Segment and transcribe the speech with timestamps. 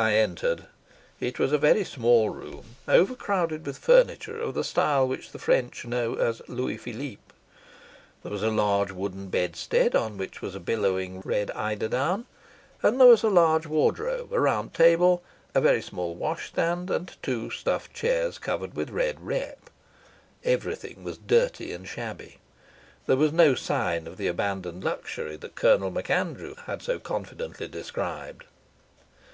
[0.00, 0.66] I entered.
[1.18, 5.84] It was a very small room, overcrowded with furniture of the style which the French
[5.84, 7.34] know as Louis Philippe.
[8.22, 12.26] There was a large wooden bedstead on which was a billowing red eiderdown,
[12.80, 17.50] and there was a large wardrobe, a round table, a very small washstand, and two
[17.50, 19.68] stuffed chairs covered with red rep.
[20.44, 22.38] Everything was dirty and shabby.
[23.06, 28.44] There was no sign of the abandoned luxury that Colonel MacAndrew had so confidently described.